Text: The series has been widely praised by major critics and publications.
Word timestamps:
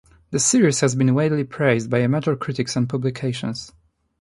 The 0.31 0.39
series 0.39 0.79
has 0.79 0.95
been 0.95 1.13
widely 1.13 1.43
praised 1.43 1.91
by 1.91 2.07
major 2.07 2.35
critics 2.35 2.75
and 2.75 2.89
publications. 2.89 3.71